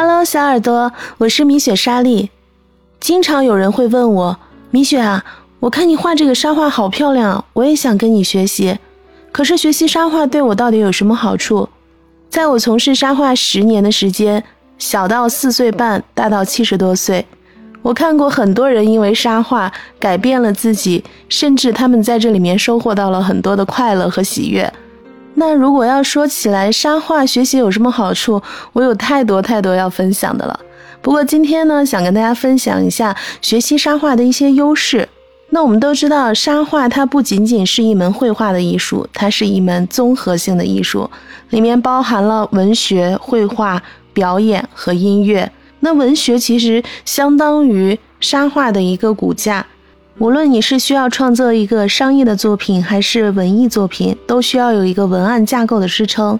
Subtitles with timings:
[0.00, 2.30] Hello，小耳朵，我是米雪莎莉。
[3.00, 4.38] 经常有人会问我，
[4.70, 5.24] 米雪啊，
[5.58, 8.78] 我看你画这个沙画好漂亮，我也想跟你学习。
[9.32, 11.68] 可是学习沙画对我到底有什么好处？
[12.30, 14.44] 在我从事沙画十年的时间，
[14.78, 17.26] 小到四岁半，大到七十多岁，
[17.82, 24.72] 我看过很多人因为沙画改变了自己，甚至他们在这里面收获到了很多的快乐和喜悦。
[25.38, 28.42] 那如果要说起来，沙画学习有什么好处？
[28.72, 30.58] 我有太多太多要分享的了。
[31.00, 35.08] 不过今天呢，想跟大家分享一下学习沙画的一些优势。
[35.50, 41.08] 那我们都知道，沙画它不仅仅是一门绘画的艺术，它是一门综合性的艺术，
[41.50, 43.80] 里面包含了文学、绘画、
[44.12, 45.50] 表演和音乐。
[45.80, 49.64] 那文学其实相当于沙画的一个骨架。
[50.20, 56.38] 无论你是需要创作一个商业的作品，还是文艺作品，都需要有一个文案架构的支撑。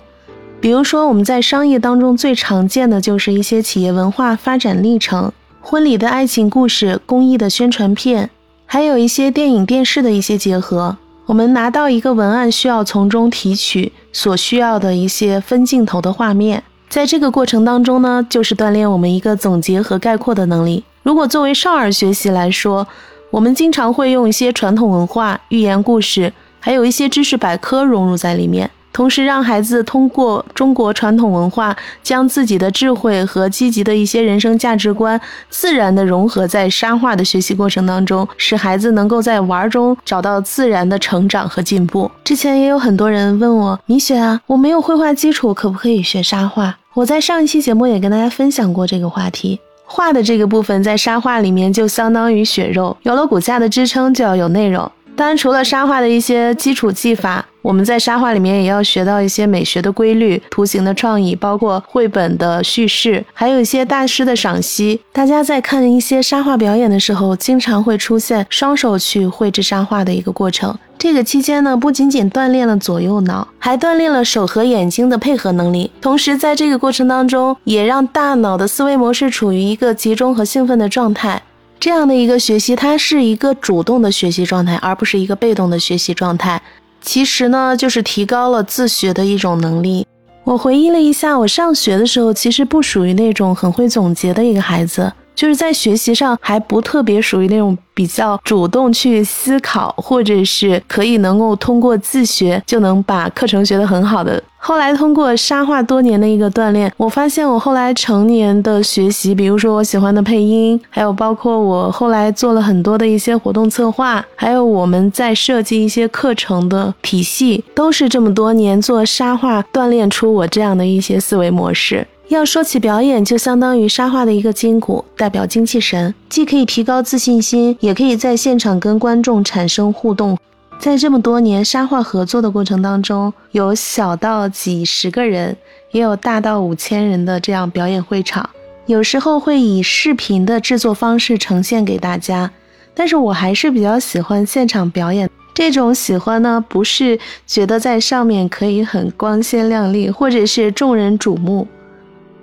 [0.60, 8.28] 比如说，我们在商业当中最常见的就是一些企业文化发展历程、婚礼的爱情故事、公益的宣传片，
[8.66, 10.96] 还有一些电影、电视的一些结合。
[11.26, 16.64] 我们拿到一个文案，需要从中提取所需要的一些分镜头的画面。
[16.88, 20.82] 在这个过程当中呢，就是锻炼我们一个总结和概括的能力。
[21.04, 22.88] 如果作为少儿学习来说，
[23.30, 35.20] 我们经常会用一些传统文化、寓言故事，还有一些知识百科融入在里面，同时让孩子通过中国传统文化，将自己的智慧和积极的一些人生价值观，
[35.50, 42.10] 自然的融合在沙画的学习过程当中，使孩子能够在玩中找到自然的成长和进步。
[42.24, 46.74] 之前也有很多人问我，米雪啊，我没有绘画基础，可不可以学沙画？
[46.94, 49.60] 我在上一期节目也跟大家分享过这个话题。
[49.90, 54.90] 画的这个部分在沙画里面就相当于血肉，有了骨架的支撑，就要有内容。
[55.16, 65.00] 当然，除了沙画的一些基础技法，我们在沙画里面也要学到一些美学的规律、图形的创意，包括绘本的叙事，还有一些大师的赏析。
[65.12, 70.78] 大家在看一些沙画表演的时候，经常会出现双手去绘制沙画的一个过程。
[70.98, 75.88] 这个期间呢，不仅仅锻炼了左右脑，还锻炼了手和眼睛的配合能力。
[76.00, 81.40] 同时，在这个过程当中，也让大脑的思维模式处于一个集中和兴奋的状态。
[81.78, 86.60] 这样的一个学习，它是一个主动的学习状态，而不是一个被动的学习状态。
[87.00, 90.04] 其实呢，就是提高了自学的一种能力。
[90.42, 95.12] 我回忆了一下，我上学的时候，其实不属于那种很会总结的一个孩子。
[95.38, 104.42] 就是在学习上还不特别属于那种比较主动去思考，或者是可以能够通过自学就能把课程学得很好的。
[104.56, 122.04] 后来通过沙画多年的一个锻炼，我发现我后来成年的学习，比如说我喜欢的配音，还有包括我后来做了很多的一些活动策划，还有我们在设计一些课程的体系，都是这么多年做沙画锻炼出我这样的一些思维模式。
[122.28, 130.36] 要说起表演，就相当于沙画的一个筋骨，代表精气神，既可以提高自信心，也可以在现场跟观众产生互动。
[130.78, 135.56] 在这么多年沙画合作的过程当中，有小到几十个人，
[135.92, 138.48] 也有大到五千人的这样表演会场。
[138.84, 142.50] 有时候会以视频的制作方式呈现给大家，
[142.94, 145.28] 但是我还是比较喜欢现场表演。
[145.54, 151.66] 这种喜欢呢，不是觉得在上面可以很光鲜亮丽，或者是众人瞩目。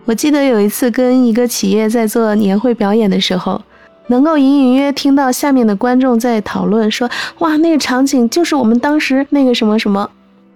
[0.06, 3.60] 我记得有一次跟一个企业在做年会表演的时候，
[4.08, 10.08] 能够隐隐约听到下面的观众在讨论说：“哇，那个场景就是我们当时那个什么什么。”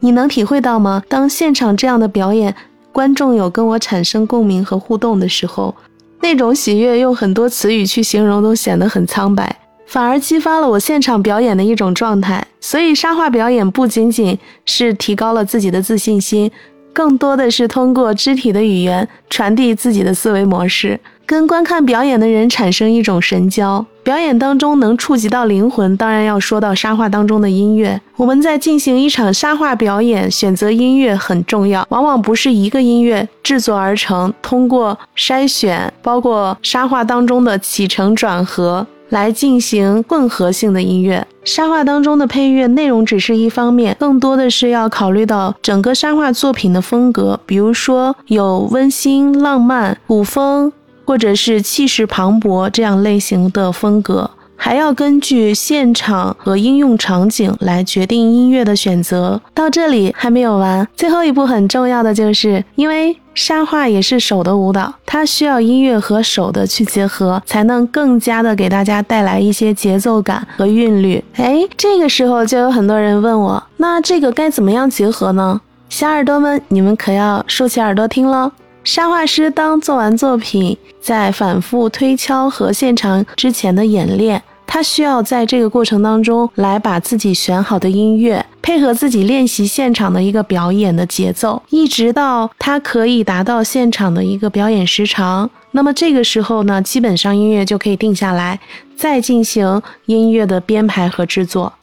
[0.02, 1.04] 你能体会到吗？
[1.10, 2.56] 当现场这样的表演，
[2.92, 5.76] 观众有跟我产生共鸣和互动的时候，
[6.22, 9.54] 那种喜悦用很多词语去形容都显得很苍白，
[9.88, 12.46] 反而激发了我现场表演的一种状态。
[12.62, 16.50] 所以，沙画表演不仅仅是提高了自己的自信心。
[16.94, 23.86] 更多的是通过肢体的语言传递自己的思维模式，跟观看表演的人产生一种神交。
[24.04, 28.02] 表演当中能触及到灵魂，当然要说到沙画当中的音乐。
[28.16, 38.88] 我们在进行一场沙画表演，选择音乐很重要，往往不是一个音乐制作而成，通过筛选，包括沙画当中的起承转合。
[39.10, 50.72] 来进行混合性的音乐，沙画当中的配乐内容只是一方面，更多的是要考虑到整个沙画作品的风格，比如说有温馨、浪漫、古风，
[51.06, 54.30] 或者是气势磅礴这样类型的风格。
[54.62, 59.42] 还要根据现场和应用场景来决定音乐的选择。
[59.54, 71.24] 到这里还没有完，最后一步很重要的就是，因为沙画也是手的舞蹈，它需要音乐和手的去结合，才能更加的给大家带来一些节奏感和韵律。
[71.36, 75.62] 哎，这个时候就有很多人问我，那这个该怎么样结合呢？
[75.88, 78.52] 小耳朵们，你们可要竖起耳朵听喽。
[78.84, 95.50] 沙画师当做完作品，在反复推敲和现场之前的演练，他需要在这个过程当中来把自己选好的音乐配合自己练习现场的一个表演的节奏，一直到他可以达到现场的一个表演时长。
[95.72, 98.60] 那么这个时候呢，基本上音乐就可以定下来，
[98.96, 101.74] 再进行音乐的编排和制作。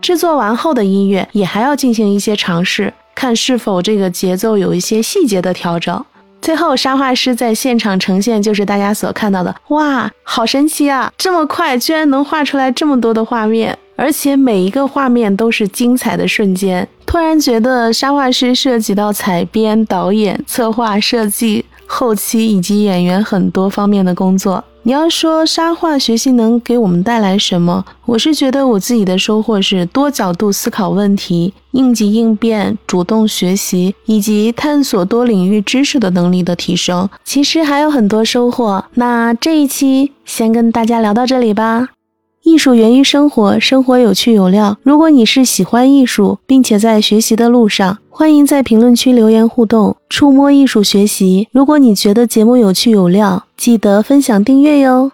[0.00, 6.04] 制作完后的音乐也还要进行一些尝试，看是否这个节奏有一些细节的调整。
[6.42, 11.10] 最后，沙画师在现场呈现就是大家所看到的，哇，好神奇啊！
[11.16, 16.88] 这么快，居然能画出来这么多的画面，而且每一个画面都是精彩的瞬间。
[17.06, 24.64] 突然觉得沙画师涉及到采编、导演、策划、设计、后期以及演员很多方面的工作。
[24.86, 27.82] 你要说沙画学习能给我们带来什么？
[28.04, 37.08] 我是觉得我自己的收获是多角度思考问题、应急应变、主动学习以及探索多领域知识的能力的提升。
[37.24, 38.84] 其实还有很多收获。
[38.94, 41.93] 那这一期先跟大家聊到这里吧。
[42.44, 44.76] 艺术源于生活，生活有趣有料。
[44.82, 51.48] 如果你是喜欢艺术，并且在学习的路上，欢迎在评论区留言互动，触摸艺术学习。
[51.52, 55.10] 如果你觉得节目有趣有料，记得分享订阅哟。